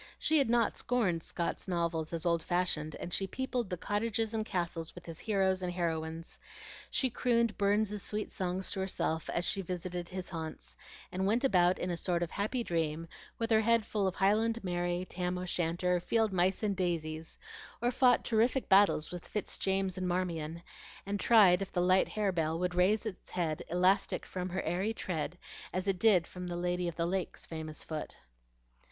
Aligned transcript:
She 0.17 0.39
had 0.39 0.49
not 0.49 0.79
scorned 0.79 1.21
Scott's 1.21 1.67
novels 1.67 2.11
as 2.11 2.25
old 2.25 2.41
fashioned, 2.41 2.95
and 2.95 3.13
she 3.13 3.27
peopled 3.27 3.69
the 3.69 3.77
cottages 3.77 4.33
and 4.33 4.43
castles 4.43 4.95
with 4.95 5.05
his 5.05 5.19
heroes 5.19 5.61
and 5.61 5.71
heroines; 5.71 6.39
she 6.89 7.11
crooned 7.11 7.55
Burns's 7.55 8.01
sweet 8.01 8.31
songs 8.31 8.71
to 8.71 8.79
herself 8.79 9.29
as 9.29 9.45
she 9.45 9.61
visited 9.61 10.09
his 10.09 10.29
haunts, 10.29 10.75
and 11.11 11.27
went 11.27 11.43
about 11.43 11.77
in 11.77 11.91
a 11.91 11.91
happy 11.91 11.95
sort 11.97 12.23
of 12.23 12.65
dream, 12.65 13.07
with 13.37 13.51
her 13.51 13.61
head 13.61 13.85
full 13.85 14.07
of 14.07 14.15
Highland 14.15 14.63
Mary, 14.63 15.05
Tam 15.07 15.37
o' 15.37 15.45
Shanter, 15.45 15.99
field 15.99 16.33
mice 16.33 16.63
and 16.63 16.75
daisies, 16.75 17.37
or 17.79 17.91
fought 17.91 18.25
terrific 18.25 18.67
battles 18.67 19.11
with 19.11 19.27
Fitz 19.27 19.55
James 19.59 19.99
and 19.99 20.07
Marmion, 20.07 20.63
and 21.05 21.19
tried 21.19 21.61
if 21.61 21.71
"the 21.71 21.79
light 21.79 22.07
harebell" 22.09 22.57
would 22.57 22.73
"raise 22.73 23.05
its 23.05 23.29
head, 23.29 23.61
elastic 23.69 24.25
from 24.25 24.49
her 24.49 24.63
airy 24.63 24.95
tread," 24.95 25.37
as 25.71 25.87
it 25.87 25.99
did 25.99 26.25
from 26.25 26.47
the 26.47 26.57
Lady 26.57 26.87
of 26.87 26.95
the 26.95 27.05
Lake's 27.05 27.45
famous 27.45 27.83
foot. 27.83 28.15